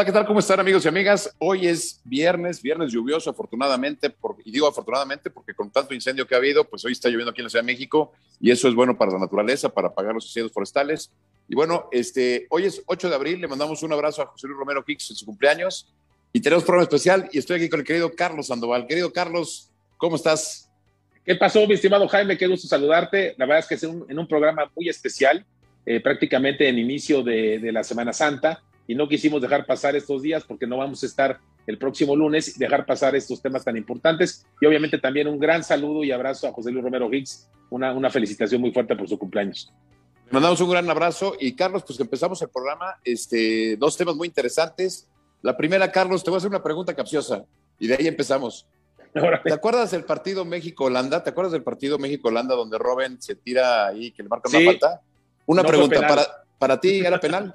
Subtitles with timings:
[0.00, 0.24] Hola, ¿qué tal?
[0.24, 1.36] ¿Cómo están amigos y amigas?
[1.36, 4.10] Hoy es viernes, viernes lluvioso, afortunadamente,
[4.46, 7.42] y digo afortunadamente porque con tanto incendio que ha habido, pues hoy está lloviendo aquí
[7.42, 8.10] en la Ciudad de México
[8.40, 11.12] y eso es bueno para la naturaleza, para apagar los incendios forestales.
[11.50, 14.58] Y bueno, este, hoy es 8 de abril, le mandamos un abrazo a José Luis
[14.58, 15.92] Romero Hicks en su cumpleaños
[16.32, 18.86] y tenemos programa especial y estoy aquí con el querido Carlos Sandoval.
[18.86, 20.70] Querido Carlos, ¿cómo estás?
[21.26, 22.38] ¿Qué pasó, mi estimado Jaime?
[22.38, 23.34] Qué gusto saludarte.
[23.36, 25.44] La verdad es que es en un programa muy especial,
[25.84, 30.20] eh, prácticamente en inicio de, de la Semana Santa y no quisimos dejar pasar estos
[30.20, 33.76] días porque no vamos a estar el próximo lunes y dejar pasar estos temas tan
[33.76, 34.44] importantes.
[34.60, 38.10] Y obviamente también un gran saludo y abrazo a José Luis Romero Higgs, una, una
[38.10, 39.72] felicitación muy fuerte por su cumpleaños.
[40.26, 44.16] Le mandamos un gran abrazo y Carlos, pues que empezamos el programa, este, dos temas
[44.16, 45.06] muy interesantes.
[45.42, 47.44] La primera, Carlos, te voy a hacer una pregunta capciosa
[47.78, 48.66] y de ahí empezamos.
[49.44, 51.22] ¿Te acuerdas del partido México-Holanda?
[51.22, 55.00] ¿Te acuerdas del partido México-Holanda donde Robin se tira ahí, que le marca una falta?
[55.46, 56.26] Una pregunta, ¿para,
[56.58, 57.54] ¿para ti era penal?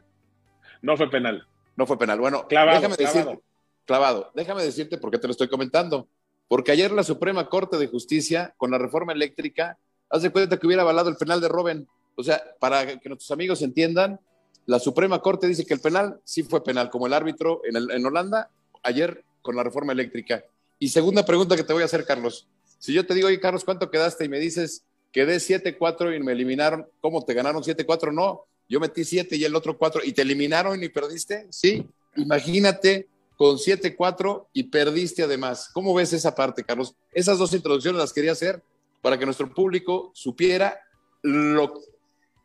[0.85, 1.47] No fue penal.
[1.75, 2.19] No fue penal.
[2.19, 3.39] Bueno, déjame decirte,
[3.85, 4.31] clavado.
[4.35, 6.07] Déjame decirte por qué te lo estoy comentando.
[6.47, 9.79] Porque ayer la Suprema Corte de Justicia, con la reforma eléctrica,
[10.11, 11.87] hace cuenta que hubiera avalado el penal de Robben.
[12.15, 14.19] O sea, para que nuestros amigos entiendan,
[14.67, 18.05] la Suprema Corte dice que el penal sí fue penal, como el árbitro en, en
[18.05, 18.51] Holanda,
[18.83, 20.43] ayer con la reforma eléctrica.
[20.77, 22.47] Y segunda pregunta que te voy a hacer, Carlos.
[22.77, 24.25] Si yo te digo, oye, Carlos, ¿cuánto quedaste?
[24.25, 28.13] Y me dices, quedé 7-4 y me eliminaron, ¿cómo te ganaron 7-4?
[28.13, 31.47] No, yo metí siete y el otro cuatro y te eliminaron y perdiste.
[31.51, 31.85] Sí,
[32.15, 33.07] imagínate
[33.37, 35.69] con siete, cuatro y perdiste además.
[35.73, 36.95] ¿Cómo ves esa parte, Carlos?
[37.11, 38.61] Esas dos introducciones las quería hacer
[39.01, 40.79] para que nuestro público supiera
[41.21, 41.73] lo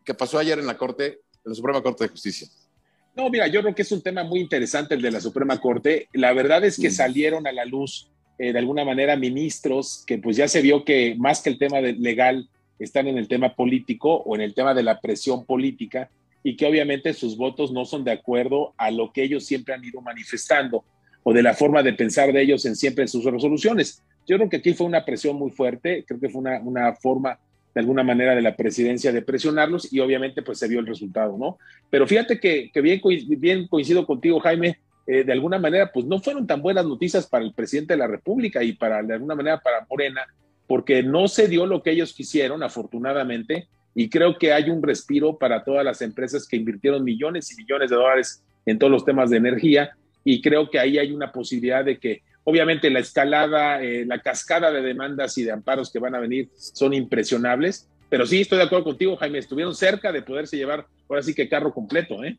[0.05, 2.49] que pasó ayer en la Corte, en la Suprema Corte de Justicia.
[3.15, 6.09] No, mira, yo creo que es un tema muy interesante el de la Suprema Corte.
[6.13, 6.93] La verdad es que mm.
[6.93, 11.15] salieron a la luz eh, de alguna manera ministros que pues ya se vio que
[11.19, 14.83] más que el tema legal están en el tema político o en el tema de
[14.83, 16.11] la presión política
[16.43, 19.85] y que obviamente sus votos no son de acuerdo a lo que ellos siempre han
[19.85, 20.85] ido manifestando
[21.23, 24.03] o de la forma de pensar de ellos en siempre sus resoluciones.
[24.27, 27.39] Yo creo que aquí fue una presión muy fuerte, creo que fue una, una forma
[27.75, 31.37] de alguna manera de la presidencia de presionarlos y obviamente pues se vio el resultado,
[31.39, 31.59] ¿no?
[31.89, 36.63] Pero fíjate que, bien coincido contigo, Jaime, eh, de alguna manera pues no fueron tan
[36.63, 40.23] buenas noticias para el presidente de la República y para de alguna manera para Morena,
[40.67, 45.39] porque no se dio lo que ellos quisieron, afortunadamente, y creo que hay un respiro
[45.39, 49.31] para todas las empresas que invirtieron millones y millones de dólares en todos los temas
[49.31, 54.05] de energía, y creo que ahí hay una posibilidad de que, obviamente, la escalada, eh,
[54.05, 58.43] la cascada de demandas y de amparos que van a venir son impresionables, pero sí
[58.43, 62.23] estoy de acuerdo contigo, Jaime, estuvieron cerca de poderse llevar, ahora sí que carro completo,
[62.23, 62.39] ¿eh?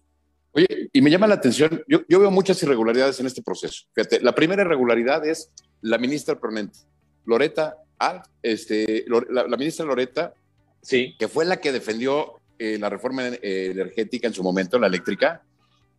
[0.54, 3.86] Oye, y me llama la atención, yo, veo muchas irregularidades en este proceso.
[3.96, 5.50] Fíjate, la primera irregularidad es
[5.82, 6.80] la ministra proponente,
[7.26, 10.34] Loreta Ah, este, la, ministra Loreta,
[10.82, 11.16] sí.
[11.18, 15.44] que fue la que defendió eh, la reforma eh, energética en su momento, la eléctrica,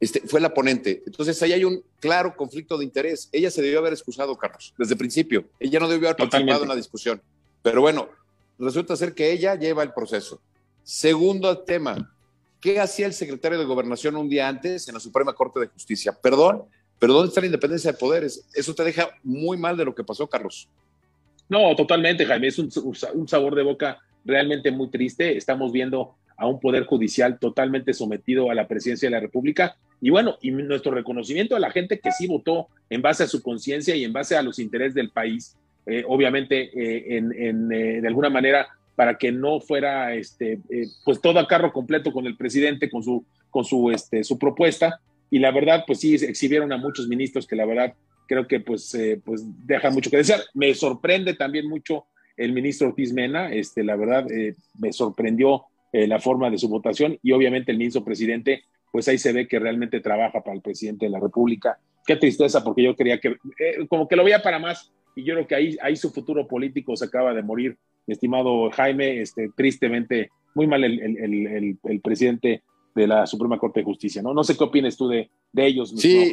[0.01, 1.03] este, fue la ponente.
[1.07, 3.29] Entonces ahí hay un claro conflicto de interés.
[3.33, 5.45] Ella se debió haber excusado, Carlos, desde el principio.
[5.61, 7.23] Ella no debió haber participado en la discusión.
[7.63, 8.09] Pero bueno,
[8.59, 10.41] resulta ser que ella lleva el proceso.
[10.83, 12.13] Segundo tema,
[12.61, 16.13] ¿qué hacía el secretario de Gobernación un día antes en la Suprema Corte de Justicia?
[16.13, 16.65] Perdón,
[16.99, 18.47] pero ¿dónde está la independencia de poderes?
[18.55, 20.69] Eso te deja muy mal de lo que pasó, Carlos.
[21.49, 22.49] No, totalmente, Jaime.
[22.49, 25.37] Es un, sabor de boca realmente muy triste.
[25.37, 29.77] Estamos viendo a un poder judicial totalmente sometido a la presidencia de la República.
[30.01, 33.43] Y bueno, y nuestro reconocimiento a la gente que sí votó en base a su
[33.43, 35.57] conciencia y en base a los intereses del país,
[35.87, 40.61] eh, obviamente eh, en, eh, de alguna manera para que no fuera este,
[41.05, 45.01] pues todo a carro completo con el presidente, con su, con su, este, su propuesta.
[45.31, 47.95] Y la verdad, pues sí, exhibieron a muchos ministros que la verdad
[48.27, 50.41] creo que pues, eh, pues deja mucho que desear.
[50.55, 52.07] Me sorprende también mucho
[52.37, 56.69] el ministro Ortiz Mena, este, la verdad eh, me sorprendió eh, la forma de su
[56.69, 60.63] votación y obviamente el ministro presidente, pues ahí se ve que realmente trabaja para el
[60.63, 61.79] presidente de la República.
[62.07, 63.37] Qué tristeza, porque yo quería que,
[63.89, 66.97] como que lo veía para más y yo creo que ahí, ahí su futuro político
[66.97, 67.77] se acaba de morir,
[68.07, 72.63] estimado Jaime, este, tristemente, muy mal el, el, el, el presidente
[72.95, 74.35] de la Suprema Corte de Justicia, ¿no?
[74.35, 75.93] No sé qué opinas tú de, de ellos.
[75.97, 76.33] Sí,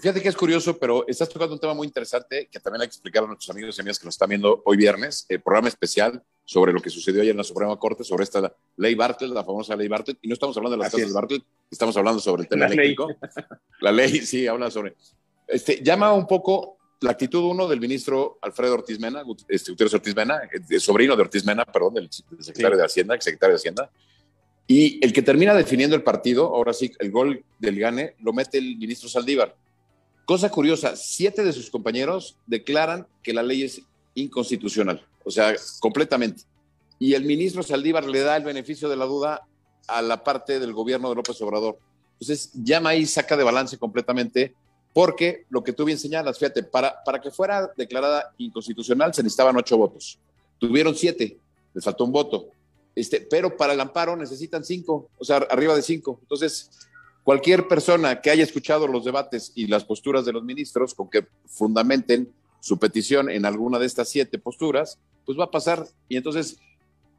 [0.00, 2.92] fíjate que es curioso, pero estás tocando un tema muy interesante que también hay que
[2.92, 6.22] explicar a nuestros amigos y amigas que nos están viendo hoy viernes, el programa especial
[6.44, 9.76] sobre lo que sucedió ayer en la Suprema Corte, sobre esta ley Bartlett, la famosa
[9.76, 12.48] ley Bartlett, y no estamos hablando de las casas de Bartlett, estamos hablando sobre el
[12.48, 13.08] tema la eléctrico.
[13.08, 13.16] Ley.
[13.80, 14.94] La ley, sí, habla sobre...
[15.46, 20.16] Este, llama un poco la actitud uno del ministro Alfredo Ortiz Mena, este, Gutiérrez Ortiz
[20.16, 23.90] Mena, el sobrino de Ortiz Mena, perdón, del, secretario de Hacienda, secretario de Hacienda,
[24.66, 28.58] y el que termina definiendo el partido, ahora sí, el gol del gane, lo mete
[28.58, 29.54] el ministro Saldívar.
[30.24, 33.82] Cosa curiosa, siete de sus compañeros declaran que la ley es
[34.14, 36.44] inconstitucional, o sea, completamente.
[36.98, 39.42] Y el ministro Saldívar le da el beneficio de la duda
[39.86, 41.78] a la parte del gobierno de López Obrador.
[42.14, 44.54] Entonces, llama ahí, saca de balance completamente,
[44.94, 49.56] porque lo que tú bien señalas, fíjate, para, para que fuera declarada inconstitucional se necesitaban
[49.56, 50.18] ocho votos.
[50.58, 51.36] Tuvieron siete,
[51.74, 52.48] les faltó un voto.
[52.94, 56.18] Este, pero para el amparo necesitan cinco, o sea, arriba de cinco.
[56.22, 56.70] Entonces,
[57.24, 61.26] cualquier persona que haya escuchado los debates y las posturas de los ministros, con que
[61.46, 65.86] fundamenten su petición en alguna de estas siete posturas, pues va a pasar.
[66.08, 66.58] Y entonces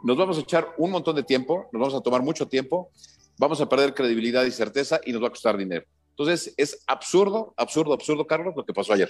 [0.03, 2.89] nos vamos a echar un montón de tiempo, nos vamos a tomar mucho tiempo,
[3.37, 5.85] vamos a perder credibilidad y certeza y nos va a costar dinero.
[6.11, 9.09] Entonces, es absurdo, absurdo, absurdo, Carlos, lo que pasó ayer.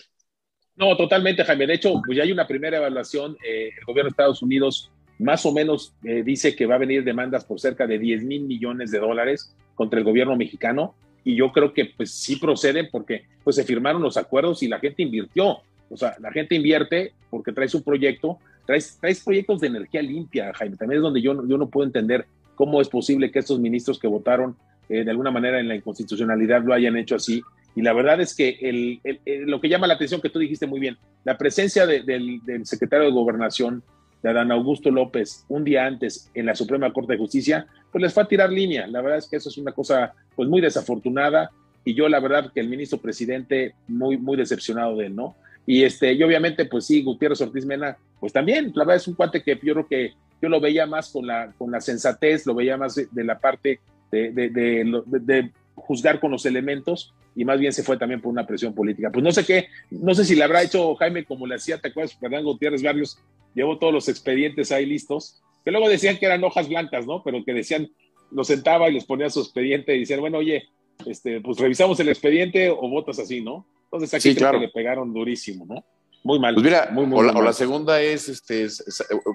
[0.76, 1.68] No, totalmente, Jaime.
[1.68, 3.38] De hecho, pues ya hay una primera evaluación.
[3.48, 7.04] Eh, el gobierno de Estados Unidos más o menos eh, dice que va a venir
[7.04, 10.96] demandas por cerca de 10 mil millones de dólares contra el gobierno mexicano.
[11.24, 14.80] Y yo creo que pues sí proceden porque pues se firmaron los acuerdos y la
[14.80, 15.60] gente invirtió.
[15.90, 20.54] O sea, la gente invierte porque traes un proyecto, traes, traes proyectos de energía limpia,
[20.54, 20.78] Jaime.
[20.78, 22.26] También es donde yo, yo no puedo entender
[22.56, 24.56] cómo es posible que estos ministros que votaron
[24.88, 27.42] eh, de alguna manera en la inconstitucionalidad lo hayan hecho así.
[27.76, 29.02] Y la verdad es que el,
[29.48, 33.12] lo que llama la atención, que tú dijiste muy bien, la presencia del, secretario de
[33.12, 33.84] Gobernación,
[34.26, 38.12] de Adán Augusto López, un día antes en la Suprema Corte de Justicia, pues les
[38.12, 38.88] fue a tirar línea.
[38.88, 41.52] La verdad es que eso es una cosa pues muy desafortunada
[41.84, 45.36] y yo la verdad que el ministro presidente muy, muy decepcionado de él, ¿no?
[45.68, 49.14] Y, este, y obviamente, pues sí, Gutiérrez Ortiz Mena, pues también, la verdad es un
[49.14, 52.56] cuate que yo creo que yo lo veía más con la, con la sensatez, lo
[52.56, 53.80] veía más de, la parte
[54.12, 58.48] de, de, de, juzgar con los elementos y más bien se fue también por una
[58.48, 59.12] presión política.
[59.12, 61.90] Pues no sé qué, no sé si le habrá hecho Jaime como le hacía, ¿te
[61.90, 62.16] acuerdas?
[62.16, 63.20] Fernando Gutiérrez Barrios
[63.56, 67.24] llevó todos los expedientes ahí listos, que luego decían que eran hojas blancas, ¿no?
[67.24, 67.90] Pero que decían,
[68.32, 70.70] lo sentaba y les ponía su expediente y decían, bueno, oye,
[71.06, 73.66] este, pues revisamos el expediente o votas así, ¿no?
[73.86, 75.84] Entonces aquí creo que le pegaron durísimo, ¿no?
[76.24, 76.56] Muy mal.
[76.56, 78.68] Pues mira, muy, muy, o, la, segunda es, este,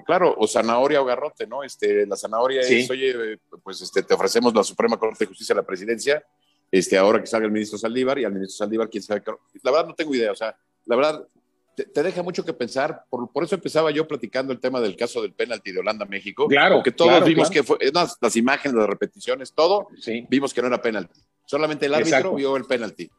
[0.05, 1.63] claro, o zanahoria o garrote, ¿no?
[1.63, 5.57] Este, la zanahoria es, oye, pues este, te ofrecemos la Suprema Corte de Justicia a
[5.57, 6.21] la presidencia,
[6.69, 9.23] este, ahora que salga el ministro Saldívar y al ministro Saldívar, quién sabe.
[9.63, 11.27] La verdad no tengo idea, o sea, la verdad
[11.75, 15.21] te, deja mucho que pensar, por, por, eso empezaba yo platicando el tema del caso
[15.21, 16.47] del penalti de Holanda México.
[16.47, 16.83] Claro.
[16.83, 19.87] Que todos vimos que fue, las, imágenes, las repeticiones, todo,
[20.29, 21.19] vimos que no era penalti.
[21.45, 23.09] Solamente el árbitro vio el penalti.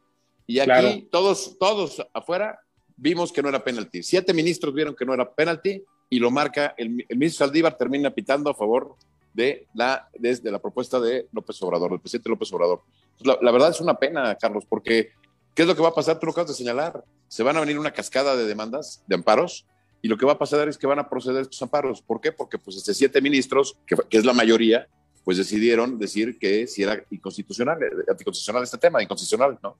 [0.46, 2.60] Y aquí todos, todos afuera
[2.96, 4.02] vimos que no era penalti.
[4.02, 8.50] Siete ministros vieron que no era penalti y lo marca, el, ministro Saldívar termina pitando
[8.50, 8.96] a favor
[9.32, 12.82] de la, de, la propuesta de López Obrador, del presidente López Obrador.
[13.20, 15.12] La, verdad es una pena, Carlos, porque
[15.54, 16.18] ¿qué es lo que va a pasar?
[16.18, 17.04] Tú lo acabas de señalar.
[17.28, 19.66] Se van a venir una cascada de demandas, de amparos,
[20.02, 22.02] y lo que va a pasar es que van a proceder estos amparos.
[22.02, 22.32] ¿Por qué?
[22.32, 24.88] Porque pues este siete ministros, que, que es la mayoría,
[25.24, 27.78] pues decidieron decir que si era inconstitucional,
[28.08, 29.76] anticonstitucional este tema, inconstitucional, ¿no?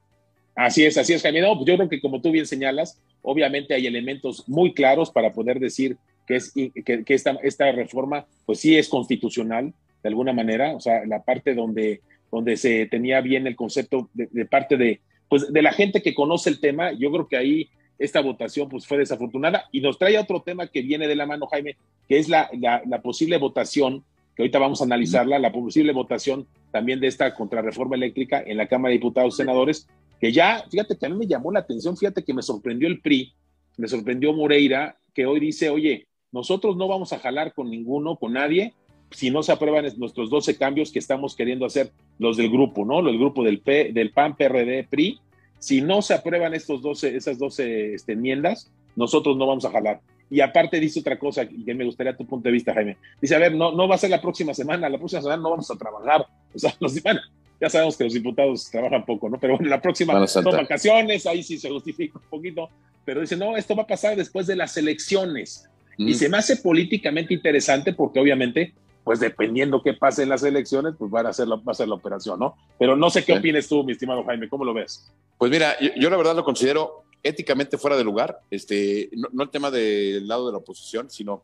[0.55, 1.41] Así es, así es, Jaime.
[1.41, 5.33] No, pues yo creo que como tú bien señalas, obviamente hay elementos muy claros para
[5.33, 5.97] poder decir
[6.27, 9.73] que, es, que, esta, esta, reforma, pues sí es constitucional,
[10.03, 14.45] de alguna manera, o sea, la parte donde, donde se tenía bien el concepto de,
[14.45, 15.01] parte de,
[15.33, 18.87] pues, de la gente que conoce el tema, yo creo que ahí esta votación pues
[18.87, 19.65] fue desafortunada.
[19.73, 21.77] Y nos trae otro tema que viene de la mano, Jaime,
[22.07, 24.05] que es la, la, la posible votación,
[24.37, 28.69] que ahorita vamos a analizarla, la posible votación también de esta contrarreforma eléctrica en la
[28.69, 29.89] Cámara de Diputados y Senadores,
[30.21, 33.01] que ya, fíjate que a mí me llamó la atención, fíjate que me sorprendió el
[33.01, 33.33] PRI,
[33.79, 38.35] me sorprendió Moreira, que hoy dice, oye, nosotros no vamos a jalar con ninguno, con
[38.35, 38.75] nadie,
[39.13, 43.03] si no se aprueban nuestros 12 cambios que estamos queriendo hacer los del grupo, ¿no?
[43.03, 45.21] Los del grupo del, P, del PAN, PRD, PRI.
[45.59, 50.01] Si no se aprueban estos 12, esas 12 este, enmiendas, nosotros no vamos a jalar.
[50.31, 52.97] Y aparte dice otra cosa que me gustaría tu punto de vista, Jaime.
[53.21, 55.51] Dice, a ver, no, no va a ser la próxima semana, la próxima semana no
[55.51, 56.27] vamos a trabajar.
[56.55, 57.21] O sea, los, bueno,
[57.61, 59.39] ya sabemos que los diputados trabajan poco, ¿no?
[59.39, 62.69] Pero bueno, la próxima son vacaciones, ahí sí se justifica un poquito,
[63.05, 65.69] pero dice, no, esto va a pasar después de las elecciones.
[65.97, 66.15] Y mm.
[66.15, 68.73] se me hace políticamente interesante porque obviamente,
[69.05, 71.89] pues dependiendo qué pase en las elecciones, pues va a ser la, va a ser
[71.89, 72.57] la operación, ¿no?
[72.79, 75.13] Pero no sé qué opinas tú, mi estimado Jaime, ¿cómo lo ves?
[75.39, 79.71] Pues mira, yo, la verdad lo considero éticamente fuera de lugar, este, no, el tema
[79.71, 81.43] del lado de la oposición, sino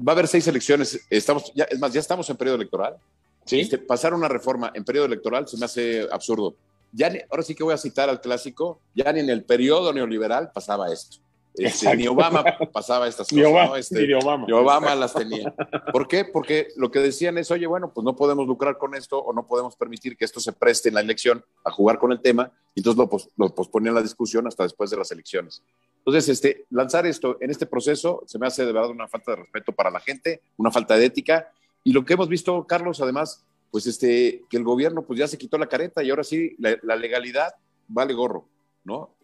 [0.00, 2.96] va a haber seis elecciones, estamos, ya, es más, ya estamos en periodo electoral,
[3.44, 3.60] ¿Sí?
[3.60, 6.56] Este, pasar una reforma en periodo electoral se me hace absurdo.
[6.92, 10.50] Ya ahora sí que voy a citar al clásico, ya ni en el periodo neoliberal
[10.52, 11.18] pasaba esto.
[11.54, 13.46] Este, ni Obama pasaba estas cosas.
[13.46, 14.46] Obama, este, ni Obama.
[14.46, 15.54] Ni Obama las tenía.
[15.92, 16.24] ¿Por qué?
[16.24, 19.46] Porque lo que decían es, oye, bueno, pues no podemos lucrar con esto o no
[19.46, 22.52] podemos permitir que esto se preste en la elección a jugar con el tema.
[22.74, 25.62] Y entonces lo, pos, lo posponían la discusión hasta después de las elecciones.
[25.98, 29.36] Entonces, este, lanzar esto en este proceso se me hace de verdad una falta de
[29.36, 31.48] respeto para la gente, una falta de ética
[31.84, 35.36] y lo que hemos visto, Carlos, además, pues este, que el gobierno pues ya se
[35.36, 37.54] quitó la careta y ahora sí, la, legalidad
[37.86, 38.48] vale gorro,
[38.84, 39.14] ¿no?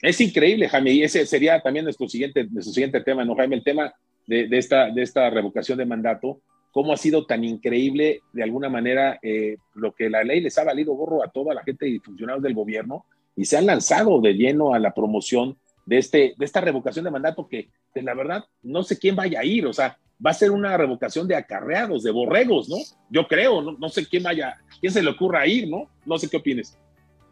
[0.00, 3.56] Es increíble, Jaime, y ese sería también nuestro siguiente, nuestro siguiente tema, ¿no, Jaime?
[3.56, 3.94] El tema
[4.26, 9.56] de, esta, de revocación de mandato, cómo ha sido tan increíble de alguna manera eh,
[9.74, 12.54] lo que la ley les ha valido gorro a toda la gente y funcionarios del
[12.54, 17.04] gobierno y se han lanzado de lleno a la promoción de, este, de esta revocación
[17.04, 20.34] de mandato que, la verdad, no sé quién vaya a ir, o sea, va a
[20.34, 22.76] ser una revocación de acarreados, de borregos, ¿no?
[23.08, 25.88] Yo creo, no, no sé quién vaya, quién se le ocurra ir, ¿no?
[26.04, 26.76] No sé qué opines.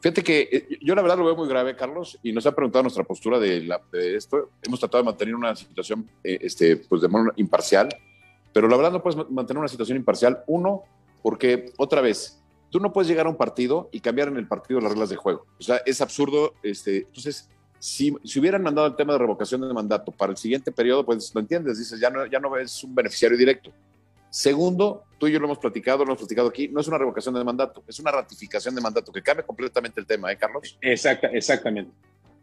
[0.04, 2.82] Fíjate que eh, yo la verdad lo veo muy grave, Carlos, y nos ha preguntado
[2.82, 3.66] nuestra postura de,
[4.14, 4.50] esto.
[4.62, 7.88] Hemos tratado de mantener una situación eh, este, pues de manera imparcial,
[8.52, 10.44] pero la verdad no puedes mantener una situación imparcial.
[10.46, 10.82] Uno,
[11.22, 14.78] porque otra vez, tú no puedes llegar a un partido y cambiar en el partido
[14.78, 15.46] las reglas de juego.
[15.58, 16.52] O sea, es absurdo.
[16.62, 20.70] Este, entonces, si, si, hubieran mandado el tema de revocación de mandato para el siguiente
[20.70, 23.72] periodo, pues lo entiendes, dices, ya no, ya no es un beneficiario directo.
[24.34, 27.36] Segundo, tú y yo lo hemos platicado, lo hemos platicado aquí, no es una revocación
[27.36, 30.76] de mandato, es una ratificación de mandato, que cambia completamente el tema, ¿eh, Carlos?
[30.80, 31.92] Exacta, exactamente.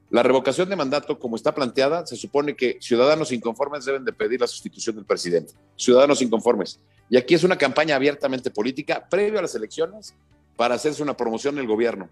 [0.10, 4.40] La revocación de mandato, como está planteada, se supone que ciudadanos inconformes deben de pedir
[4.40, 5.52] la sustitución del presidente.
[5.76, 6.80] Ciudadanos inconformes.
[7.10, 10.16] Y aquí es una campaña abiertamente política previo a las elecciones
[10.56, 12.10] para hacerse una promoción del gobierno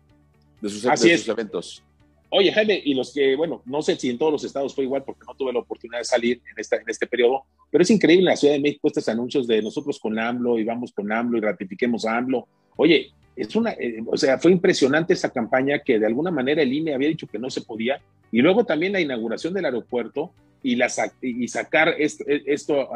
[0.60, 1.84] de sus, de sus eventos.
[2.32, 5.04] Oye, Jaime, y los que, bueno, no sé si en todos los estados fue igual
[5.04, 8.22] porque no tuve la oportunidad de salir en, esta, en este periodo, pero es increíble
[8.22, 11.40] en la Ciudad de México estos anuncios de nosotros con AMLO y vamos con AMLO
[11.40, 12.48] y ratifiquemos a AMLO.
[12.76, 16.72] Oye, es una, eh, o sea, fue impresionante esa campaña que de alguna manera el
[16.72, 18.00] INE había dicho que no se podía
[18.32, 20.32] y luego también la inauguración del aeropuerto
[20.62, 20.88] y, la,
[21.22, 22.90] y sacar esto, esto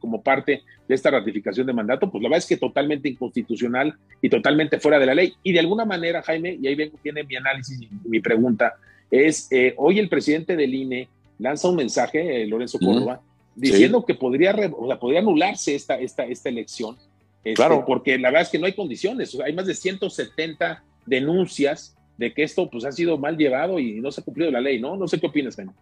[0.00, 4.28] como parte de esta ratificación de mandato, pues la verdad es que totalmente inconstitucional y
[4.28, 5.34] totalmente fuera de la ley.
[5.42, 8.74] Y de alguna manera, Jaime, y ahí vengo, tiene mi análisis y mi pregunta,
[9.10, 11.08] es, eh, hoy el presidente del INE
[11.38, 13.20] lanza un mensaje, eh, Lorenzo Córdoba,
[13.54, 16.96] diciendo que podría, o sea, podría anularse esta, esta, esta elección,
[17.44, 17.84] este, claro.
[17.86, 22.42] porque la verdad es que no hay condiciones, hay más de 170 denuncias de que
[22.42, 24.96] esto pues ha sido mal llevado y no se ha cumplido la ley, ¿no?
[24.96, 25.72] No sé qué opinas, Jaime.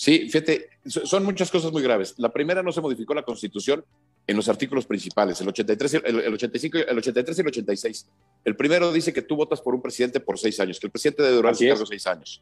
[0.00, 2.14] Sí, fíjate, son muchas cosas muy graves.
[2.16, 3.84] La primera, no se modificó la Constitución
[4.26, 8.06] en los artículos principales, el, 83, el, 85, el 83 y el 86.
[8.46, 11.22] El primero dice que tú votas por un presidente por seis años, que el presidente
[11.22, 12.40] debe durar su cargo seis años.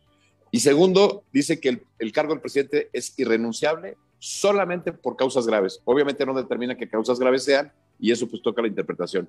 [0.52, 5.80] Y segundo, dice que el, cargo del presidente es irrenunciable solamente por causas graves.
[5.84, 9.26] Obviamente no determina qué causas graves sean y eso pues toca la interpretación.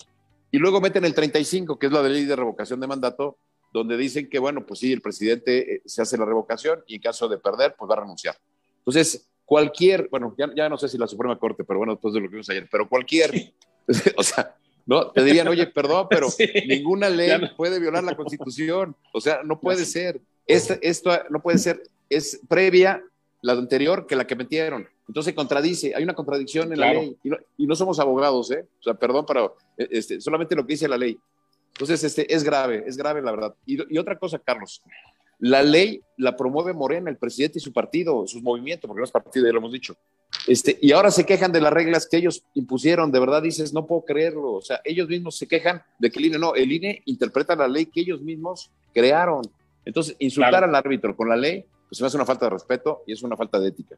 [0.51, 3.39] Y luego meten el 35, que es la de ley de revocación de mandato,
[3.71, 7.01] donde dicen que, bueno, pues sí, el presidente eh, se hace la revocación y en
[7.01, 8.35] caso de perder, pues va a renunciar.
[8.79, 12.27] Entonces, cualquier, bueno, ya, no sé si la Suprema Corte, pero bueno, después de lo
[12.27, 13.53] que vimos ayer, pero cualquier,
[14.17, 16.27] o sea, no, te dirían, oye, perdón, pero
[16.67, 20.21] ninguna ley puede violar la Constitución, o sea, no puede ser.
[20.45, 23.03] esto no puede ser, es previa
[23.41, 24.87] la anterior que la que metieron.
[25.07, 27.17] Entonces contradice, hay una contradicción en la ley
[27.57, 28.67] y no, somos abogados, ¿eh?
[28.79, 31.17] O sea, perdón, pero eh, este, solamente lo que dice la ley.
[31.79, 33.55] Entonces, este, es grave, es grave la verdad.
[33.65, 34.83] Y, otra cosa, Carlos,
[35.39, 39.11] la ley la promueve Morena, el presidente y su partido, sus movimientos, porque no es
[39.11, 39.95] partido, ya lo hemos dicho.
[40.45, 43.87] Este, y ahora se quejan de las reglas que ellos impusieron, de verdad dices, no
[43.87, 44.55] puedo creerlo.
[44.55, 47.69] O sea, ellos mismos se quejan de que el INE no, el INE interpreta la
[47.69, 49.41] ley que ellos mismos crearon.
[49.85, 53.13] Entonces, insultar al árbitro con la ley, pues me hace una falta de respeto y
[53.13, 53.95] es una falta de ética.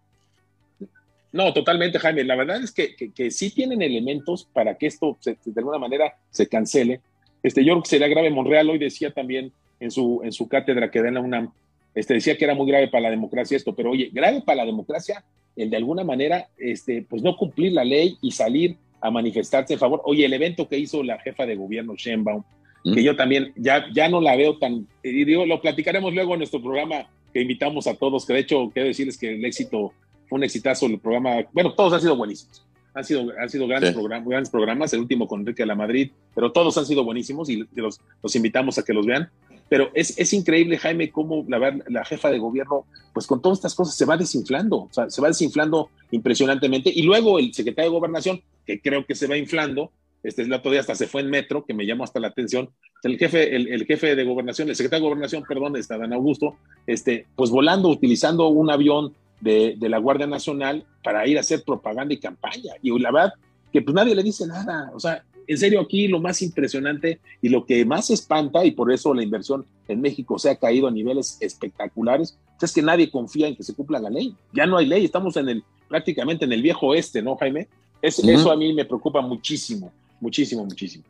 [1.32, 2.24] No, totalmente, Jaime.
[2.26, 6.48] La verdad es que, que, sí tienen elementos para que esto de alguna manera se
[6.48, 7.02] cancele,
[7.44, 8.30] este, yo creo que sería grave.
[8.30, 11.52] Monreal hoy decía también en su, en su cátedra que da en la UNAM,
[11.94, 14.66] este, decía que era muy grave para la democracia esto, pero oye, grave para la
[14.66, 15.24] democracia
[15.56, 19.80] el de alguna manera, este, pues no cumplir la ley y salir a manifestarse en
[19.80, 20.02] favor.
[20.06, 22.44] Oye, el evento que hizo la jefa de gobierno, Sheinbaum,
[22.84, 26.40] que yo también ya, ya no la veo tan, y digo, lo platicaremos luego en
[26.40, 29.94] nuestro programa que invitamos a todos, que de hecho quiero decirles que el éxito
[30.28, 33.94] fue un exitazo el programa, bueno, todos han sido buenísimos han sido, han sido grandes,
[33.94, 37.50] programas, grandes programas, el último con Enrique de la Madrid, pero todos han sido buenísimos
[37.50, 39.30] y los, los invitamos a que los vean.
[39.70, 43.74] Pero es, es increíble, Jaime, cómo la, la jefa de gobierno, pues con todas estas
[43.74, 46.92] cosas se va desinflando, o sea, se va desinflando impresionantemente.
[46.94, 49.92] Y luego el secretario de Gobernación, que creo que se va inflando,
[50.24, 52.70] este el otro día hasta se fue en metro, que me llamó hasta la atención.
[53.02, 56.58] El jefe, el, el jefe de gobernación, el secretario de gobernación, perdón, está Dan Augusto,
[56.86, 62.14] este, pues volando, utilizando un avión de, la Guardia Nacional para ir a hacer propaganda
[62.14, 62.74] y campaña.
[62.82, 63.34] Y la verdad
[63.72, 64.92] que pues nadie le dice nada.
[64.94, 68.92] O sea, en serio aquí lo más impresionante y lo que más espanta, y por
[68.92, 73.48] eso la inversión en México se ha caído a niveles espectaculares, es que nadie confía
[73.48, 74.36] en que se cumpla la ley.
[74.54, 77.68] Ya no hay ley, estamos en el, prácticamente en el viejo oeste, ¿no, Jaime?
[78.02, 81.04] Eso a mí me preocupa muchísimo, muchísimo, muchísimo.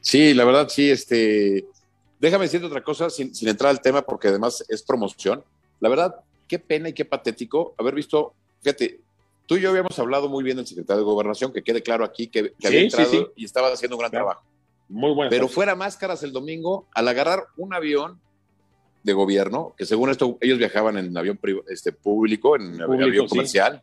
[0.00, 1.66] Sí, la verdad, sí, este...
[2.18, 5.42] Déjame decirte otra cosa sin, sin entrar al tema porque además es promoción.
[5.80, 6.16] La verdad,
[6.50, 8.98] qué pena y qué patético haber visto, fíjate,
[9.46, 12.26] tú y yo habíamos hablado muy bien del secretario de Gobernación, que quede claro aquí
[12.26, 14.42] que, había entrado y estaba haciendo un gran trabajo.
[14.88, 15.30] Muy bueno.
[15.30, 18.20] Pero fuera máscaras el domingo, al agarrar un avión
[19.04, 21.38] de gobierno, que según esto ellos viajaban en avión
[21.68, 23.80] este, público, en avión comercial,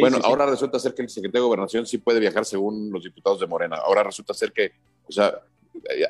[0.00, 3.40] bueno, ahora resulta ser que el secretario de Gobernación sí puede viajar según los diputados
[3.40, 3.76] de Morena.
[3.76, 4.72] Ahora resulta ser que,
[5.06, 5.34] o sea,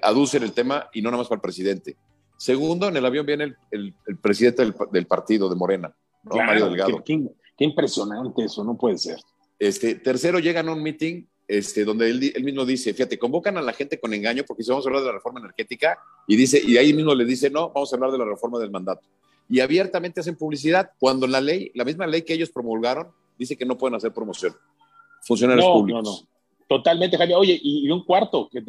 [0.03, 1.97] aducen el tema y no nada más para el presidente.
[2.37, 4.62] Segundo, en el avión viene el, presidente
[4.93, 7.02] del, partido de Morena, Mario Delgado.
[7.05, 9.19] Qué, impresionante eso, no puede ser.
[9.59, 13.73] Este, tercero, llegan a un meeting este, donde él, mismo dice, fíjate, convocan a la
[13.73, 16.76] gente con engaño porque si vamos a hablar de la reforma energética y dice, y
[16.76, 19.07] ahí mismo le dice, no, vamos a hablar de la reforma del mandato.
[19.49, 23.64] Y abiertamente hacen publicidad cuando la ley, la misma ley que ellos promulgaron, dice que
[23.64, 24.55] no pueden hacer promoción.
[25.23, 26.02] Funcionarios públicos.
[26.02, 26.28] No, no.
[26.69, 27.38] Totalmente, Javier.
[27.38, 28.62] Oye, y, un cuarto, que,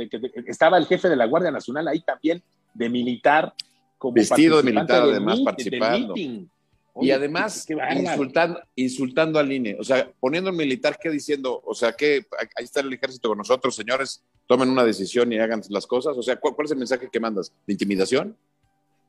[0.45, 2.43] estaba el jefe de la Guardia Nacional ahí también,
[2.77, 3.53] de militar.
[3.97, 6.13] Como Vestido de militar, además, participando.
[6.15, 9.75] y además, insultando, insultando al INE.
[9.79, 11.61] O sea, poniendo el militar, ¿qué diciendo?
[11.65, 15.61] O sea, que ahí está el ejército con nosotros, señores, tomen una decisión y hagan
[15.69, 16.15] las cosas.
[16.15, 17.51] O sea, ¿cuál, es el mensaje que mandas?
[17.65, 18.37] ¿De intimidación?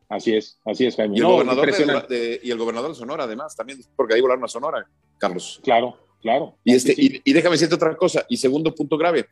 [0.09, 1.17] Así es, así es, Jaime.
[1.17, 4.49] Y el, gobernador, de, y el gobernador de Sonora, además, también, porque ahí volaron a
[4.49, 4.87] Sonora,
[5.19, 5.61] Carlos.
[5.63, 6.57] Claro, claro.
[6.65, 8.25] Y, este, y, déjame decirte otra cosa.
[8.27, 9.27] Y segundo punto grave,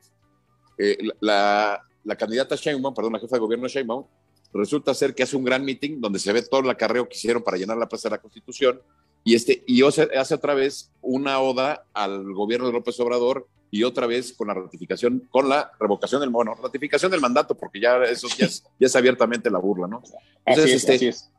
[0.77, 4.05] eh, la, la, candidata Sheinbaum, perdón, la jefa de gobierno Sheinbaum,
[4.53, 7.43] resulta ser que hace un gran meeting donde se ve todo el acarreo que hicieron
[7.43, 8.81] para llenar la plaza de la Constitución
[9.25, 14.07] y, este, y hace otra vez una oda al gobierno de López Obrador y otra
[14.07, 18.29] vez con la ratificación, con la revocación del, bueno, ratificación del mandato, porque ya eso
[18.39, 20.03] ya es, ya es abiertamente la burla, ¿no?
[20.45, 21.31] Entonces, así es, este, es.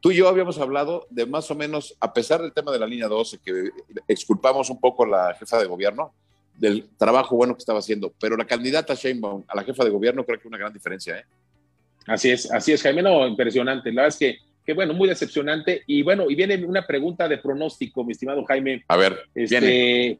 [0.00, 2.86] Tú y yo habíamos hablado de más o menos, a pesar del tema de la
[2.86, 3.70] línea 12, que
[4.06, 6.12] exculpamos un poco a la jefa de gobierno,
[6.58, 10.24] del trabajo bueno que estaba haciendo, pero la candidata Sheinbaum a la jefa de gobierno
[10.24, 11.24] creo que una gran diferencia, ¿eh?
[12.06, 13.90] Así es, así es, Jaime, no, impresionante.
[13.90, 15.82] La verdad es que, que, bueno, muy decepcionante.
[15.86, 18.84] Y bueno, y viene una pregunta de pronóstico, mi estimado Jaime.
[18.88, 20.18] A ver, este,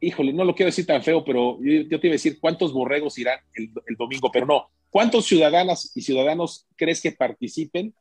[0.00, 3.18] híjole, no lo quiero decir tan feo, pero yo, te iba a decir cuántos borregos
[3.18, 4.68] irán el, domingo, pero no.
[4.90, 7.94] ¿Cuántos ciudadanas y ciudadanos crees que participen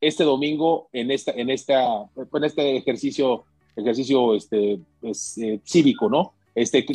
[0.00, 3.44] este domingo en esta, en esta, en este ejercicio,
[3.74, 6.34] ejercicio este, pues, eh, cívico, no?
[6.54, 6.86] Este,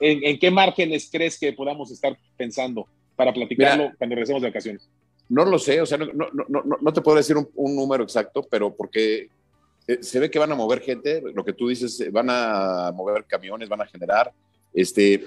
[0.00, 2.86] en, qué márgenes crees que podamos estar pensando
[3.22, 4.88] para platicarlo cuando regresemos de vacaciones?
[5.28, 8.02] No lo sé, o sea, no, no, no, no te puedo decir un, un, número
[8.02, 9.28] exacto, pero porque
[9.86, 12.90] eh, se ve que van a mover gente, lo que tú dices, eh, van a
[12.92, 14.32] mover camiones, van a generar.
[14.74, 15.24] Este,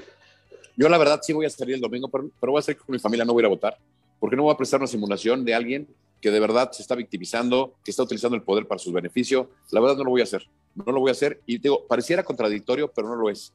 [0.76, 3.00] yo la verdad sí voy a salir el domingo, pero, voy a que con mi
[3.00, 3.78] familia no voy a ir a votar,
[4.20, 5.88] porque no voy a prestar una simulación de alguien
[6.22, 9.50] que de verdad se está victimizando, que está utilizando el poder para su beneficio.
[9.72, 11.40] La verdad no lo voy a hacer, no lo voy a hacer.
[11.46, 13.54] Y digo, pareciera contradictorio, pero no lo es.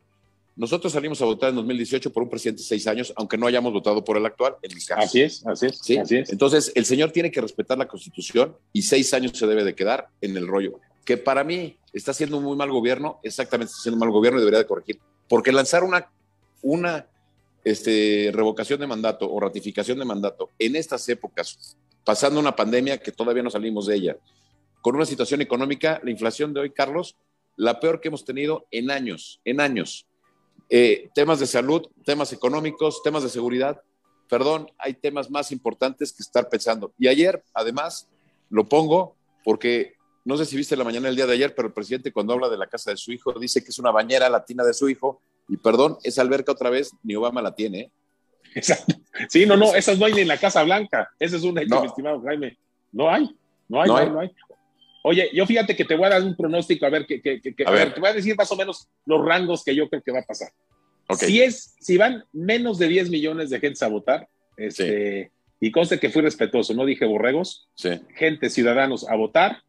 [0.61, 3.73] Nosotros salimos a votar en 2018 por un presidente de seis años, aunque no hayamos
[3.73, 5.01] votado por el actual, en mi caso.
[5.01, 5.97] Así es, así es, ¿Sí?
[5.97, 6.31] así es.
[6.31, 10.09] Entonces, el señor tiene que respetar la Constitución y seis años se debe de quedar
[10.21, 10.79] en el rollo
[11.11, 14.39] que para mí está haciendo un muy mal gobierno, exactamente está haciendo un mal gobierno
[14.39, 15.01] y debería de corregir.
[15.29, 16.09] Porque lanzar una,
[16.63, 17.07] una
[17.65, 23.13] este, revocación de mandato o ratificación de mandato en estas épocas, pasando una pandemia que
[23.13, 24.17] todavía no salimos de ella,
[24.83, 27.17] con una situación económica, la inflación de hoy, Carlos,
[27.57, 30.07] la peor que hemos tenido en años, en años.
[30.71, 33.83] Eh, temas de salud, temas económicos, temas de seguridad.
[34.29, 36.95] Perdón, hay temas más importantes que estar pensando.
[36.97, 38.09] Y ayer, además,
[38.49, 41.75] lo pongo porque no sé si viste la mañana del día de ayer, pero el
[41.75, 44.63] presidente cuando habla de la casa de su hijo dice que es una bañera latina
[44.63, 45.21] de su hijo.
[45.49, 47.81] Y perdón, esa alberca otra vez ni Obama la tiene.
[47.81, 47.91] ¿eh?
[48.55, 48.95] Exacto.
[49.29, 51.11] Sí, no, no, esas no hay ni en la Casa Blanca.
[51.19, 52.57] Ese es un hecho, mi estimado Jaime.
[52.93, 53.37] No hay,
[53.69, 54.11] no hay, no, hay.
[54.11, 54.31] no hay.
[55.03, 57.65] Oye, yo fíjate que te voy a dar un pronóstico, a ver, que, que, que
[57.65, 57.95] a, ver.
[57.95, 60.27] te voy a decir más o menos los rangos que yo creo que va a
[60.27, 60.51] pasar.
[61.17, 65.99] Si, es, si van menos de 10 millones de gente a votar, este, y conste
[65.99, 68.01] que fui respetuoso, no dije borregos, sí.
[68.15, 69.63] gente, ciudadanos a votar,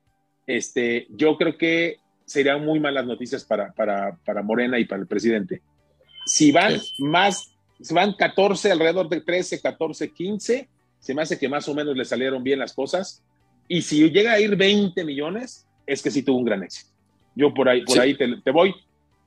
[0.45, 5.07] este, yo creo que serían muy malas noticias para, para, para Morena y para el
[5.07, 5.61] presidente.
[6.25, 11.49] Si van más, si van 14, alrededor de 13, 14, 15, se me hace que
[11.49, 13.23] más o menos le salieron bien las cosas.
[13.73, 16.91] Y si llega a ir 20 millones, es que sí tuvo un gran éxito.
[17.33, 18.75] Yo por ahí, por ahí te, voy,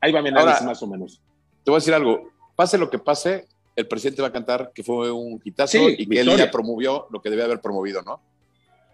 [0.03, 1.19] ahí va mi análisis más o menos.
[1.65, 4.83] Te voy a decir algo, pase lo que pase, el presidente va a cantar que
[4.83, 8.21] fue un hitazo y que él ya promovió lo que debe haber promovido, ¿no?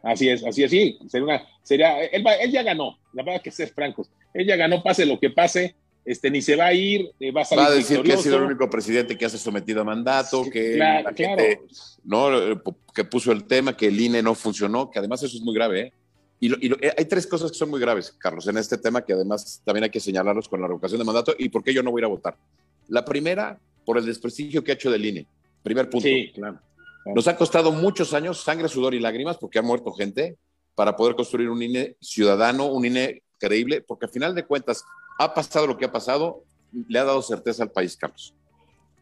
[0.05, 1.01] Así es, así es, sí.
[1.09, 4.09] Sería una, sería, él, ya ganó, la verdad que ser francos.
[4.33, 7.43] Él ya ganó, pase lo que pase, este, ni se va a ir, eh, va
[7.43, 7.65] a salir.
[7.65, 10.77] Va a decir que ha sido el único presidente que ha sometido a mandato, que,
[10.77, 11.61] la gente,
[12.05, 12.29] ¿no?
[12.95, 15.81] que puso el tema, que el INE no funcionó, que además eso es muy grave.
[15.81, 15.93] ¿eh?
[16.41, 19.13] Y, y eh, hay tres cosas que son muy graves, Carlos, en este tema, que
[19.13, 21.91] además también hay que señalarlos con la revocación de mandato y por qué yo no
[21.91, 22.37] voy a ir a votar.
[22.89, 25.27] La primera, por el desprestigio que ha hecho del INE.
[25.63, 26.09] Primer punto.
[26.09, 26.59] Sí, claro.
[27.15, 30.37] Nos ha costado muchos años, sangre, sudor y lágrimas, porque ha muerto gente
[30.75, 34.85] para poder construir un INE ciudadano, un INE creíble, porque al final de cuentas
[35.21, 36.45] ha pasado lo que ha pasado,
[36.89, 38.35] le ha dado certeza al país, Carlos.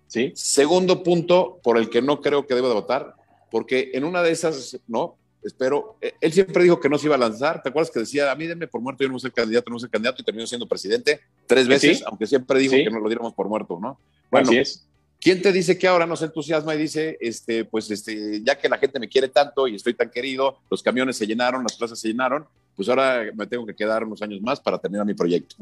[0.08, 0.32] ¿Sí?
[0.34, 3.14] Segundo punto por el que no creo que deba de votar,
[3.52, 5.16] porque en una de esas, ¿no?
[5.44, 5.96] espero.
[6.00, 7.62] Eh, él siempre dijo que no se iba a lanzar.
[7.62, 9.70] ¿Te acuerdas que decía, a mí denme por muerto, yo no voy a ser candidato,
[9.70, 12.90] no voy a ser candidato y terminó siendo presidente tres veces, aunque siempre dijo que
[12.90, 14.00] no lo diéramos por muerto, ¿no?
[14.30, 14.84] Bueno, Así es.
[15.20, 18.68] ¿Quién te dice que ahora no se entusiasma y dice, este, pues, este, ya que
[18.68, 21.98] la gente me quiere tanto y estoy tan querido, los camiones se llenaron, las plazas
[21.98, 25.56] se llenaron, pues ahora me tengo que quedar unos años más para terminar mi proyecto.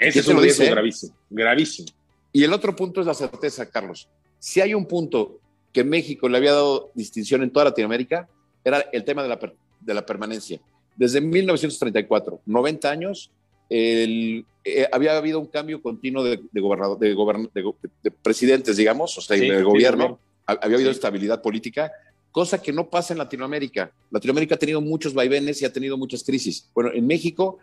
[0.00, 1.88] Ese es un riesgo gravísimo, gravísimo.
[2.32, 4.08] Y el otro punto es la certeza, Carlos.
[4.38, 5.38] Si hay un punto
[5.72, 8.28] que México le había dado distinción en toda Latinoamérica,
[8.64, 9.38] era el tema de la,
[9.80, 10.60] de la permanencia.
[10.96, 13.30] Desde 1934, 90 años,
[13.68, 17.14] el, eh, había habido un cambio continuo de, gobernador, de,
[18.02, 20.18] de, presidentes, digamos, o sea, del gobierno.
[20.46, 21.92] Había habido estabilidad política,
[22.32, 23.92] cosa que no pasa en Latinoamérica.
[24.10, 26.68] Latinoamérica ha tenido muchos vaivenes y ha tenido muchas crisis.
[26.74, 27.58] Bueno, en México,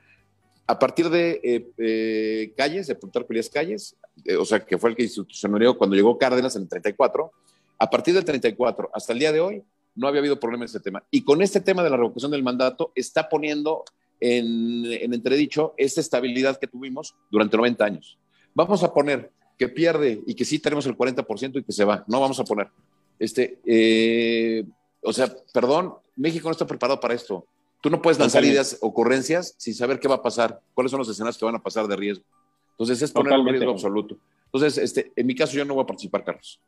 [0.68, 3.96] a partir de eh, eh, Calles, de Plutarco Elías Calles,
[4.38, 7.32] o sea, que fue el que institucionalizó cuando llegó Cárdenas en el 34,
[7.80, 9.64] a partir del 34 hasta el día de hoy,
[9.96, 11.04] no había habido problema en este tema.
[11.10, 13.84] Y con este tema de la revocación del mandato, está poniendo
[14.20, 18.18] en, entredicho esta estabilidad que tuvimos durante 90 años.
[18.54, 22.04] Vamos a poner que pierde y que sí tenemos el 40% y que se va.
[22.08, 22.68] No vamos a poner.
[23.18, 24.64] Este, eh,
[25.02, 27.46] o sea, perdón, México no está preparado para esto.
[27.82, 31.10] Tú no puedes lanzar ideas, ocurrencias sin saber qué va a pasar, cuáles son los
[31.10, 32.26] escenarios que van a pasar de riesgo.
[32.72, 34.18] Entonces es poner un riesgo absoluto.
[34.46, 36.60] Entonces, este, en mi caso yo no voy a participar, Carlos.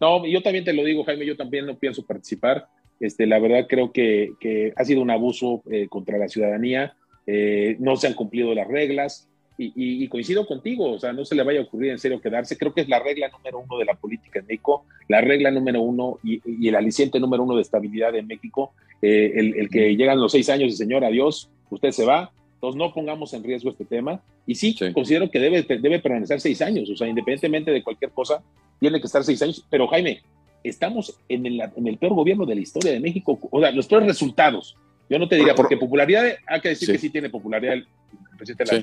[0.00, 2.68] No, yo también te lo digo, Jaime, yo también no pienso participar.
[3.00, 7.76] Este, la verdad creo que, que ha sido un abuso eh, contra la ciudadanía, eh,
[7.80, 11.60] no se han cumplido las reglas y, coincido contigo, o sea, no se le vaya
[11.60, 14.40] a ocurrir en serio quedarse, creo que es la regla número uno de la política
[14.40, 18.74] en México, la regla número uno y, el aliciente número uno de estabilidad en México,
[19.04, 22.92] eh, el, que llegan los seis años y señor, adiós, usted se va, entonces no
[22.94, 24.22] pongamos en riesgo este tema.
[24.46, 28.42] Y sí, considero que debe, debe permanecer seis años, o sea, independientemente de cualquier cosa,
[28.80, 30.22] tiene que estar seis años, pero Jaime,
[30.62, 33.86] estamos en el, en el peor gobierno de la historia de México, o sea, los
[33.86, 34.76] peores resultados.
[35.08, 37.86] Yo no te diría, porque popularidad, hay que decir que sí tiene popularidad el,
[38.38, 38.82] presidente de la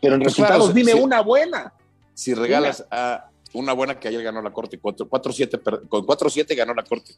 [0.00, 1.72] pero en pues resultados dime una buena.
[2.12, 6.82] Si regalas a una buena que ayer ganó la Corte, 4-7, con 4-7 ganó la
[6.82, 7.14] Corte.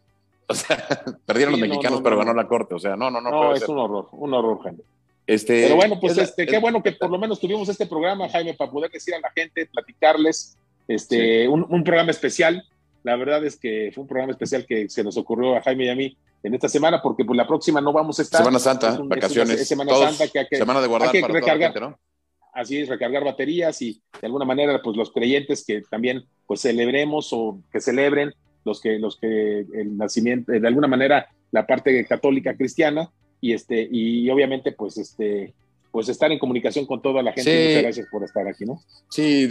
[0.49, 2.77] O sea, perdieron los mexicanos, pero ganó la Corte.
[2.77, 3.31] O sea, no, no, no.
[3.31, 4.79] No, es un horror, un horror, Jaime.
[5.27, 8.55] Este, pero bueno, pues este, qué bueno que por lo menos tuvimos este programa, Jaime,
[8.55, 10.57] para poder decir a la gente, platicarles,
[10.87, 12.65] este, un, un programa especial
[13.07, 15.89] la verdad es que fue un programa especial que se nos ocurrió a Jaime y
[15.91, 18.41] a mí en esta semana, porque pues la próxima no vamos a estar.
[18.41, 19.69] Semana Santa, vacaciones.
[19.69, 21.97] semana Santa que hay que, semana de guardar para recargar, ¿no?
[22.53, 27.33] Así es, recargar baterías y de alguna manera, pues los creyentes que también pues celebremos
[27.33, 28.35] o que celebren
[28.67, 33.89] los que, los que el nacimiento, de alguna manera, la parte católica cristiana, y este,
[33.91, 35.55] y obviamente, pues este,
[35.91, 37.69] pues estar en comunicación con toda la gente.
[37.69, 38.83] Muchas gracias por estar aquí, ¿no?
[39.09, 39.49] Sí,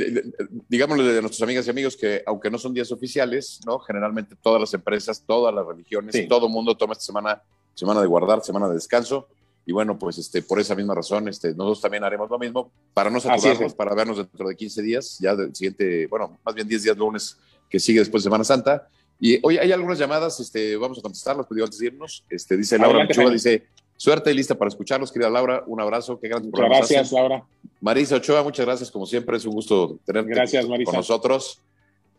[0.67, 3.79] digámosle de nuestras amigas y amigos que aunque no son días oficiales, ¿no?
[3.79, 7.41] Generalmente todas las empresas, todas las religiones, todo el mundo toma esta semana,
[7.73, 9.27] semana de guardar, semana de descanso.
[9.65, 13.09] Y bueno, pues este, por esa misma razón, este, nosotros también haremos lo mismo para
[13.09, 16.83] no saturarnos, para vernos dentro de 15 días, ya del siguiente, bueno, más bien 10
[16.83, 17.37] días lunes
[17.69, 18.87] que sigue después de Semana Santa.
[19.19, 22.77] Y hoy hay algunas llamadas, este, vamos a contestarlas, pero antes de irnos, este, dice
[22.77, 25.63] Laura Ochoa, dice, Suerte y lista para escucharlos, querida Laura.
[25.67, 26.19] Un abrazo.
[26.19, 27.45] Qué gran Muchas gracias, Laura.
[27.79, 28.91] Marisa Ochoa, muchas gracias.
[28.91, 31.61] Como siempre, es un gusto tenerte gracias, con nosotros.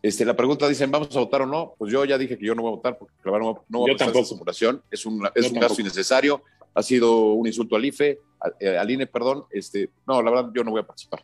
[0.03, 1.75] Este, la pregunta dicen, ¿vamos a votar o no?
[1.77, 3.95] Pues yo ya dije que yo no voy a votar porque no, no voy a
[3.95, 4.83] esta simulación.
[4.91, 6.43] Es un, es un caso innecesario.
[6.75, 8.21] Ha sido un insulto al IFE,
[8.61, 9.45] eh, al, INE, perdón.
[9.51, 11.23] Este, no, la verdad, yo no voy a participar.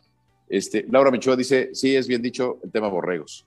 [0.49, 3.45] Este, Laura Mechoa dice, sí, es bien dicho el tema borregos.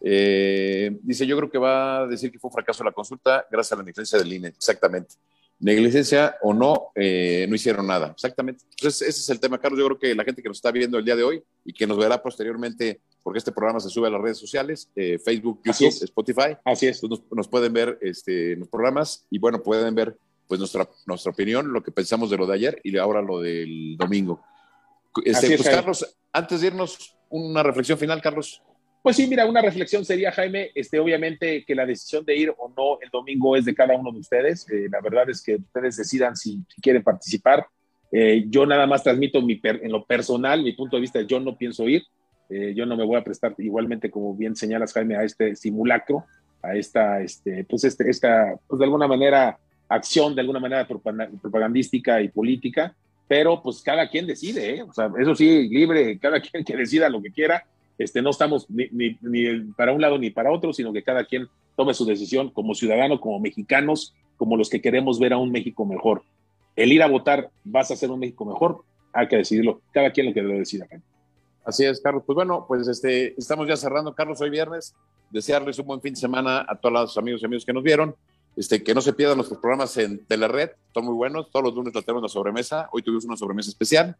[0.00, 3.72] Eh, dice, yo creo que va a decir que fue un fracaso la consulta gracias
[3.72, 4.48] a la negligencia del INE.
[4.48, 5.16] Exactamente
[5.60, 8.08] negligencia o no, eh, no hicieron nada.
[8.08, 8.64] Exactamente.
[8.70, 9.78] Entonces, ese es el tema, Carlos.
[9.80, 11.86] Yo creo que la gente que nos está viendo el día de hoy y que
[11.86, 16.04] nos verá posteriormente, porque este programa se sube a las redes sociales, eh, Facebook, YouTube,
[16.04, 16.56] Spotify.
[16.64, 17.02] Así es.
[17.02, 21.72] Nos, pueden ver este, en los programas y bueno, pueden ver pues nuestra, nuestra opinión,
[21.72, 24.42] lo que pensamos de lo de ayer y ahora lo del domingo.
[25.24, 28.62] Este, pues, Carlos, antes de irnos, una reflexión final, Carlos.
[29.02, 32.68] Pues sí, mira, una reflexión sería, Jaime, este, obviamente que la decisión de ir o
[32.76, 34.68] no el domingo es de cada uno de ustedes.
[34.70, 37.66] Eh, la verdad es que ustedes decidan si, quieren participar.
[38.10, 41.56] Eh, yo nada más transmito mi en lo personal, mi punto de vista, yo no
[41.56, 42.02] pienso ir.
[42.50, 46.24] Eh, yo no me voy a prestar igualmente, como bien señalas, Jaime, a este simulacro,
[46.62, 49.58] a esta, este, pues, este, esta, pues de alguna manera,
[49.88, 52.94] acción, de alguna manera propagandística y política.
[53.28, 57.22] Pero pues cada quien decide, o sea, eso sí, libre, cada quien que decida lo
[57.22, 57.64] que quiera
[57.98, 59.10] este, no estamos ni,
[59.76, 63.20] para un lado ni para otro, sino que cada quien tome su decisión como ciudadano,
[63.20, 66.22] como mexicanos, como los que queremos ver a un México mejor.
[66.76, 68.82] El ir a votar, vas a hacer un México mejor,
[69.12, 70.86] hay que decidirlo, cada quien lo que decida.
[71.64, 72.22] Así es, Carlos.
[72.24, 74.94] Pues bueno, pues este, estamos ya cerrando, Carlos, hoy viernes.
[75.30, 78.14] Desearles un buen fin de semana a todos los amigos y amigos que nos vieron.
[78.56, 81.50] Este, que no se pierdan nuestros programas en Telered, son muy buenos.
[81.50, 82.88] Todos los lunes tenemos una sobremesa.
[82.90, 84.16] Hoy tuvimos una sobremesa especial.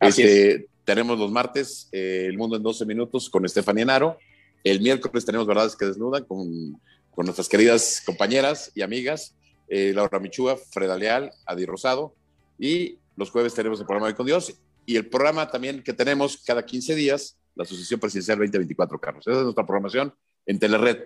[0.00, 4.18] Este, tenemos los martes eh, El Mundo en 12 Minutos con Estefanía Naro.
[4.64, 6.80] El miércoles tenemos Verdades que Desnudan con,
[7.10, 9.34] con nuestras queridas compañeras y amigas,
[9.68, 12.14] eh, Laura Michúa, Freda Leal, Adi Rosado.
[12.58, 14.54] Y los jueves tenemos el programa de Con Dios.
[14.86, 19.26] Y el programa también que tenemos cada 15 días, la Asociación Presidencial 2024, Carlos.
[19.26, 20.14] Esa es nuestra programación
[20.46, 20.98] en Telered.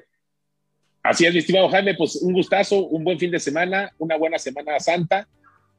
[1.02, 4.38] Así es, mi estimado Jaime, pues un gustazo, un buen fin de semana, una buena
[4.38, 5.26] Semana Santa.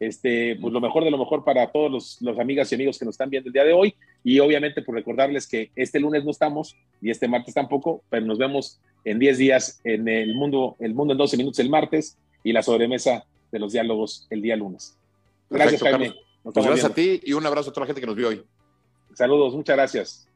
[0.08, 3.06] Este, pues lo mejor de lo mejor para todos los, los amigas y amigos que
[3.06, 3.96] nos están viendo el día de hoy.
[4.24, 8.38] Y obviamente, por recordarles que este lunes no estamos y este martes tampoco, pero nos
[8.38, 12.52] vemos en 10 días en el mundo, el mundo en 12 minutos el martes y
[12.54, 14.98] la sobremesa de los diálogos el día lunes.
[15.50, 16.14] Gracias, Jaime.
[16.44, 18.44] Pues gracias a ti y un abrazo a toda la gente que nos vio hoy.
[19.14, 20.28] Saludos, muchas gracias.